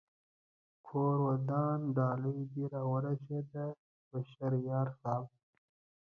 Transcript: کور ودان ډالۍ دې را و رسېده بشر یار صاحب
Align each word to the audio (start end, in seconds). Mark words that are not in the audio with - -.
کور 0.87 1.15
ودان 1.27 1.79
ډالۍ 1.95 2.39
دې 2.53 2.63
را 2.71 2.81
و 2.91 2.93
رسېده 3.05 3.65
بشر 4.09 4.51
یار 4.69 4.87
صاحب 5.01 5.25